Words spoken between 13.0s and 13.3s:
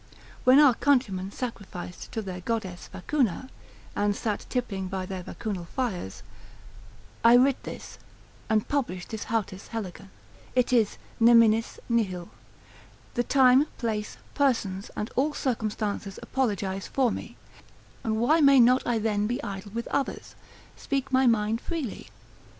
The